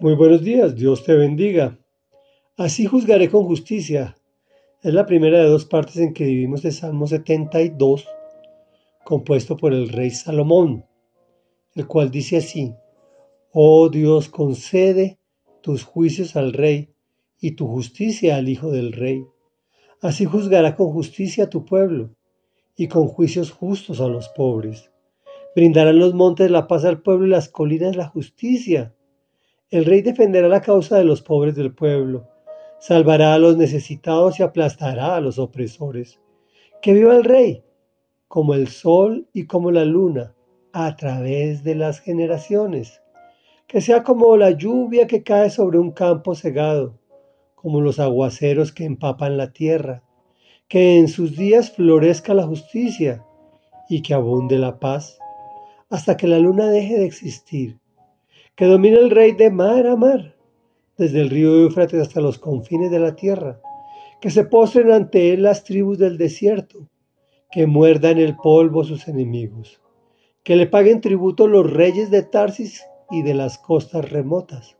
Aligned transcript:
Muy 0.00 0.14
buenos 0.14 0.44
días, 0.44 0.76
Dios 0.76 1.02
te 1.02 1.12
bendiga. 1.12 1.76
Así 2.56 2.86
juzgaré 2.86 3.28
con 3.28 3.42
justicia. 3.46 4.16
Es 4.80 4.94
la 4.94 5.06
primera 5.06 5.40
de 5.40 5.48
dos 5.48 5.64
partes 5.64 5.96
en 5.96 6.14
que 6.14 6.24
vivimos 6.24 6.62
de 6.62 6.70
Salmo 6.70 7.08
72, 7.08 8.06
compuesto 9.04 9.56
por 9.56 9.74
el 9.74 9.88
rey 9.88 10.10
Salomón, 10.10 10.86
el 11.74 11.88
cual 11.88 12.12
dice 12.12 12.36
así, 12.36 12.76
Oh 13.52 13.88
Dios, 13.88 14.28
concede 14.28 15.18
tus 15.62 15.82
juicios 15.82 16.36
al 16.36 16.52
rey 16.52 16.94
y 17.40 17.56
tu 17.56 17.66
justicia 17.66 18.36
al 18.36 18.48
hijo 18.48 18.70
del 18.70 18.92
rey. 18.92 19.24
Así 20.00 20.26
juzgará 20.26 20.76
con 20.76 20.92
justicia 20.92 21.44
a 21.44 21.50
tu 21.50 21.64
pueblo 21.64 22.14
y 22.76 22.86
con 22.86 23.08
juicios 23.08 23.50
justos 23.50 24.00
a 24.00 24.06
los 24.06 24.28
pobres. 24.28 24.92
Brindarán 25.56 25.98
los 25.98 26.14
montes 26.14 26.52
la 26.52 26.68
paz 26.68 26.84
al 26.84 27.02
pueblo 27.02 27.26
y 27.26 27.30
las 27.30 27.48
colinas 27.48 27.96
la 27.96 28.06
justicia 28.06 28.94
el 29.70 29.84
rey 29.84 30.00
defenderá 30.00 30.48
la 30.48 30.62
causa 30.62 30.96
de 30.96 31.04
los 31.04 31.20
pobres 31.20 31.54
del 31.54 31.74
pueblo, 31.74 32.26
salvará 32.80 33.34
a 33.34 33.38
los 33.38 33.58
necesitados 33.58 34.40
y 34.40 34.42
aplastará 34.42 35.16
a 35.16 35.20
los 35.20 35.38
opresores. 35.38 36.20
Que 36.80 36.94
viva 36.94 37.14
el 37.14 37.24
rey, 37.24 37.62
como 38.28 38.54
el 38.54 38.68
sol 38.68 39.28
y 39.34 39.44
como 39.44 39.70
la 39.70 39.84
luna, 39.84 40.34
a 40.72 40.96
través 40.96 41.64
de 41.64 41.74
las 41.74 42.00
generaciones. 42.00 43.02
Que 43.66 43.82
sea 43.82 44.04
como 44.04 44.38
la 44.38 44.52
lluvia 44.52 45.06
que 45.06 45.22
cae 45.22 45.50
sobre 45.50 45.78
un 45.78 45.90
campo 45.90 46.34
cegado, 46.34 46.98
como 47.54 47.82
los 47.82 47.98
aguaceros 47.98 48.72
que 48.72 48.86
empapan 48.86 49.36
la 49.36 49.52
tierra. 49.52 50.02
Que 50.66 50.98
en 50.98 51.08
sus 51.08 51.36
días 51.36 51.72
florezca 51.72 52.32
la 52.32 52.46
justicia 52.46 53.22
y 53.90 54.00
que 54.00 54.14
abunde 54.14 54.58
la 54.58 54.78
paz, 54.78 55.18
hasta 55.90 56.16
que 56.16 56.26
la 56.26 56.38
luna 56.38 56.70
deje 56.70 56.98
de 56.98 57.04
existir 57.04 57.78
que 58.58 58.66
domina 58.66 58.98
el 58.98 59.10
rey 59.10 59.32
de 59.32 59.52
mar 59.52 59.86
a 59.86 59.94
mar, 59.94 60.34
desde 60.96 61.20
el 61.20 61.30
río 61.30 61.54
Éufrates 61.62 62.02
hasta 62.02 62.20
los 62.20 62.40
confines 62.40 62.90
de 62.90 62.98
la 62.98 63.14
tierra, 63.14 63.60
que 64.20 64.30
se 64.30 64.42
postren 64.42 64.90
ante 64.90 65.32
él 65.32 65.44
las 65.44 65.62
tribus 65.62 65.96
del 65.96 66.18
desierto, 66.18 66.88
que 67.52 67.68
muerdan 67.68 68.18
el 68.18 68.34
polvo 68.34 68.82
sus 68.82 69.06
enemigos, 69.06 69.80
que 70.42 70.56
le 70.56 70.66
paguen 70.66 71.00
tributo 71.00 71.46
los 71.46 71.72
reyes 71.72 72.10
de 72.10 72.24
Tarsis 72.24 72.84
y 73.12 73.22
de 73.22 73.34
las 73.34 73.58
costas 73.58 74.10
remotas, 74.10 74.76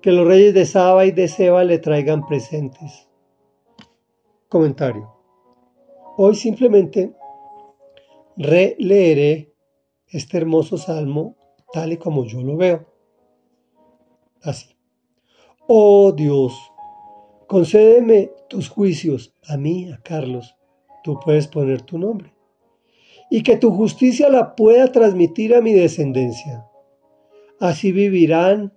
que 0.00 0.10
los 0.10 0.26
reyes 0.26 0.54
de 0.54 0.64
Saba 0.64 1.04
y 1.04 1.10
de 1.10 1.28
Seba 1.28 1.64
le 1.64 1.78
traigan 1.78 2.26
presentes. 2.26 3.10
Comentario. 4.48 5.12
Hoy 6.16 6.34
simplemente 6.34 7.12
releeré 8.38 9.52
este 10.08 10.38
hermoso 10.38 10.78
salmo 10.78 11.36
tal 11.76 11.92
y 11.92 11.98
como 11.98 12.24
yo 12.24 12.40
lo 12.40 12.56
veo. 12.56 12.86
Así. 14.42 14.74
Oh 15.68 16.10
Dios, 16.10 16.54
concédeme 17.46 18.30
tus 18.48 18.70
juicios 18.70 19.34
a 19.46 19.58
mí, 19.58 19.92
a 19.92 19.98
Carlos. 19.98 20.56
Tú 21.04 21.20
puedes 21.22 21.46
poner 21.46 21.82
tu 21.82 21.98
nombre. 21.98 22.32
Y 23.30 23.42
que 23.42 23.58
tu 23.58 23.72
justicia 23.72 24.30
la 24.30 24.56
pueda 24.56 24.90
transmitir 24.90 25.54
a 25.54 25.60
mi 25.60 25.74
descendencia. 25.74 26.66
Así 27.60 27.92
vivirán 27.92 28.72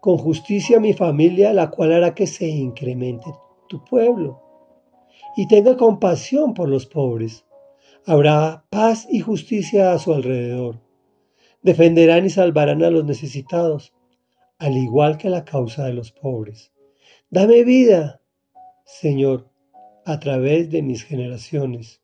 con 0.00 0.18
justicia 0.18 0.78
mi 0.78 0.92
familia, 0.92 1.52
la 1.52 1.68
cual 1.68 1.94
hará 1.94 2.14
que 2.14 2.28
se 2.28 2.46
incremente 2.46 3.26
tu 3.68 3.84
pueblo 3.84 4.40
y 5.36 5.48
tenga 5.48 5.76
compasión 5.76 6.54
por 6.54 6.68
los 6.68 6.86
pobres. 6.86 7.44
Habrá 8.06 8.66
paz 8.70 9.08
y 9.10 9.18
justicia 9.18 9.92
a 9.92 9.98
su 9.98 10.12
alrededor 10.12 10.91
defenderán 11.62 12.26
y 12.26 12.30
salvarán 12.30 12.82
a 12.82 12.90
los 12.90 13.04
necesitados, 13.04 13.92
al 14.58 14.76
igual 14.76 15.16
que 15.16 15.30
la 15.30 15.44
causa 15.44 15.84
de 15.84 15.92
los 15.92 16.12
pobres. 16.12 16.72
Dame 17.30 17.64
vida, 17.64 18.20
Señor, 18.84 19.48
a 20.04 20.18
través 20.18 20.70
de 20.70 20.82
mis 20.82 21.04
generaciones, 21.04 22.02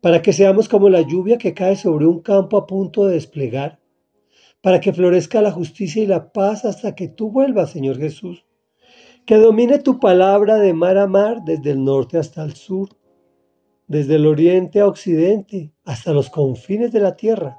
para 0.00 0.22
que 0.22 0.32
seamos 0.32 0.68
como 0.68 0.88
la 0.88 1.00
lluvia 1.00 1.38
que 1.38 1.54
cae 1.54 1.76
sobre 1.76 2.06
un 2.06 2.20
campo 2.20 2.56
a 2.56 2.66
punto 2.66 3.06
de 3.06 3.14
desplegar, 3.14 3.80
para 4.62 4.80
que 4.80 4.92
florezca 4.92 5.40
la 5.40 5.50
justicia 5.50 6.02
y 6.02 6.06
la 6.06 6.32
paz 6.32 6.64
hasta 6.64 6.94
que 6.94 7.08
tú 7.08 7.30
vuelvas, 7.30 7.70
Señor 7.70 7.98
Jesús. 7.98 8.44
Que 9.24 9.36
domine 9.36 9.78
tu 9.78 9.98
palabra 9.98 10.56
de 10.56 10.74
mar 10.74 10.98
a 10.98 11.06
mar, 11.06 11.42
desde 11.44 11.70
el 11.70 11.84
norte 11.84 12.18
hasta 12.18 12.42
el 12.42 12.54
sur, 12.54 12.90
desde 13.86 14.16
el 14.16 14.26
oriente 14.26 14.80
a 14.80 14.86
occidente, 14.86 15.72
hasta 15.84 16.12
los 16.12 16.28
confines 16.28 16.92
de 16.92 17.00
la 17.00 17.16
tierra 17.16 17.58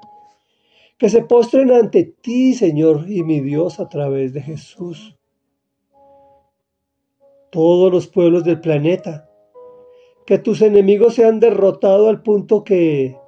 que 1.02 1.10
se 1.10 1.22
postren 1.22 1.72
ante 1.72 2.04
ti, 2.04 2.54
Señor 2.54 3.10
y 3.10 3.24
mi 3.24 3.40
Dios, 3.40 3.80
a 3.80 3.88
través 3.88 4.32
de 4.32 4.40
Jesús. 4.40 5.18
Todos 7.50 7.90
los 7.90 8.06
pueblos 8.06 8.44
del 8.44 8.60
planeta, 8.60 9.28
que 10.26 10.38
tus 10.38 10.62
enemigos 10.62 11.16
sean 11.16 11.40
derrotados 11.40 12.08
al 12.08 12.22
punto 12.22 12.62
que 12.62 13.18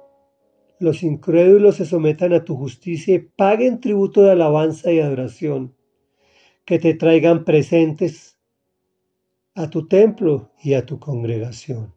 los 0.79 1.03
incrédulos 1.03 1.75
se 1.75 1.85
sometan 1.85 2.31
a 2.31 2.45
tu 2.45 2.55
justicia 2.55 3.15
y 3.15 3.19
paguen 3.19 3.81
tributo 3.81 4.21
de 4.21 4.31
alabanza 4.31 4.93
y 4.93 5.01
adoración, 5.01 5.75
que 6.63 6.79
te 6.79 6.93
traigan 6.93 7.43
presentes 7.43 8.39
a 9.53 9.69
tu 9.69 9.85
templo 9.89 10.49
y 10.63 10.75
a 10.75 10.85
tu 10.85 10.97
congregación. 10.97 11.93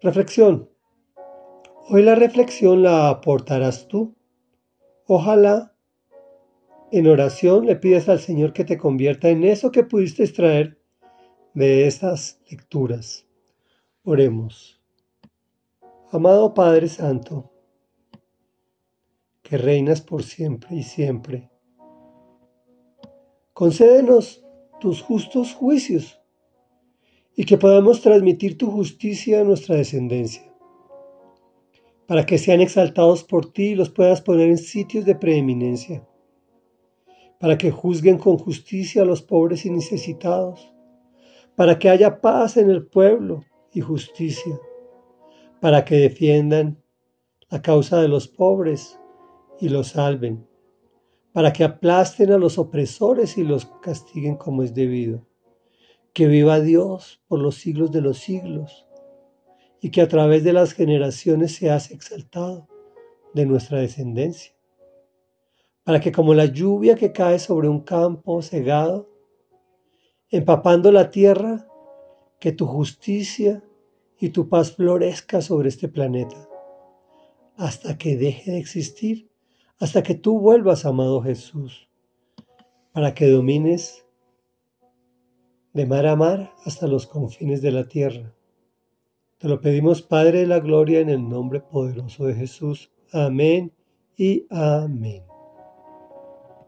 Reflexión. 0.00 0.70
Hoy 1.90 2.02
la 2.02 2.14
reflexión 2.14 2.82
la 2.82 3.08
aportarás 3.08 3.88
tú. 3.88 4.14
Ojalá 5.06 5.74
en 6.92 7.06
oración 7.06 7.64
le 7.64 7.76
pidas 7.76 8.10
al 8.10 8.18
Señor 8.18 8.52
que 8.52 8.64
te 8.64 8.76
convierta 8.76 9.30
en 9.30 9.42
eso 9.42 9.70
que 9.70 9.84
pudiste 9.84 10.22
extraer 10.22 10.78
de 11.54 11.86
estas 11.86 12.42
lecturas. 12.50 13.26
Oremos. 14.04 14.82
Amado 16.10 16.52
Padre 16.52 16.88
Santo, 16.88 17.50
que 19.42 19.56
reinas 19.56 20.02
por 20.02 20.24
siempre 20.24 20.76
y 20.76 20.82
siempre, 20.82 21.48
concédenos 23.54 24.44
tus 24.78 25.00
justos 25.00 25.54
juicios 25.54 26.20
y 27.34 27.46
que 27.46 27.56
podamos 27.56 28.02
transmitir 28.02 28.58
tu 28.58 28.70
justicia 28.70 29.40
a 29.40 29.44
nuestra 29.44 29.76
descendencia 29.76 30.47
para 32.08 32.24
que 32.24 32.38
sean 32.38 32.62
exaltados 32.62 33.22
por 33.22 33.52
ti 33.52 33.64
y 33.64 33.74
los 33.74 33.90
puedas 33.90 34.22
poner 34.22 34.48
en 34.48 34.56
sitios 34.56 35.04
de 35.04 35.14
preeminencia, 35.14 36.08
para 37.38 37.58
que 37.58 37.70
juzguen 37.70 38.16
con 38.16 38.38
justicia 38.38 39.02
a 39.02 39.04
los 39.04 39.20
pobres 39.20 39.66
y 39.66 39.70
necesitados, 39.70 40.72
para 41.54 41.78
que 41.78 41.90
haya 41.90 42.22
paz 42.22 42.56
en 42.56 42.70
el 42.70 42.86
pueblo 42.86 43.44
y 43.74 43.82
justicia, 43.82 44.58
para 45.60 45.84
que 45.84 45.96
defiendan 45.96 46.82
la 47.50 47.60
causa 47.60 48.00
de 48.00 48.08
los 48.08 48.26
pobres 48.26 48.98
y 49.60 49.68
los 49.68 49.88
salven, 49.88 50.48
para 51.34 51.52
que 51.52 51.62
aplasten 51.62 52.32
a 52.32 52.38
los 52.38 52.56
opresores 52.56 53.36
y 53.36 53.44
los 53.44 53.66
castiguen 53.82 54.36
como 54.36 54.62
es 54.62 54.72
debido. 54.72 55.26
Que 56.14 56.26
viva 56.26 56.58
Dios 56.60 57.20
por 57.28 57.38
los 57.38 57.56
siglos 57.56 57.92
de 57.92 58.00
los 58.00 58.16
siglos 58.16 58.87
y 59.80 59.90
que 59.90 60.00
a 60.00 60.08
través 60.08 60.44
de 60.44 60.52
las 60.52 60.72
generaciones 60.72 61.54
se 61.54 61.70
hace 61.70 61.94
exaltado 61.94 62.66
de 63.34 63.46
nuestra 63.46 63.78
descendencia, 63.78 64.52
para 65.84 66.00
que 66.00 66.12
como 66.12 66.34
la 66.34 66.46
lluvia 66.46 66.96
que 66.96 67.12
cae 67.12 67.38
sobre 67.38 67.68
un 67.68 67.80
campo 67.80 68.42
cegado, 68.42 69.08
empapando 70.30 70.90
la 70.90 71.10
tierra, 71.10 71.66
que 72.40 72.52
tu 72.52 72.66
justicia 72.66 73.62
y 74.18 74.30
tu 74.30 74.48
paz 74.48 74.72
florezca 74.72 75.40
sobre 75.40 75.68
este 75.68 75.88
planeta, 75.88 76.48
hasta 77.56 77.96
que 77.96 78.16
deje 78.16 78.52
de 78.52 78.58
existir, 78.58 79.30
hasta 79.78 80.02
que 80.02 80.14
tú 80.14 80.40
vuelvas, 80.40 80.84
amado 80.84 81.22
Jesús, 81.22 81.88
para 82.92 83.14
que 83.14 83.28
domines 83.28 84.04
de 85.72 85.86
mar 85.86 86.06
a 86.06 86.16
mar 86.16 86.52
hasta 86.64 86.88
los 86.88 87.06
confines 87.06 87.62
de 87.62 87.70
la 87.70 87.86
tierra 87.86 88.34
te 89.38 89.48
lo 89.48 89.60
pedimos, 89.60 90.02
Padre 90.02 90.40
de 90.40 90.46
la 90.46 90.58
Gloria, 90.58 91.00
en 91.00 91.08
el 91.08 91.28
nombre 91.28 91.60
poderoso 91.60 92.26
de 92.26 92.34
Jesús. 92.34 92.90
Amén 93.12 93.72
y 94.16 94.46
amén. 94.50 95.27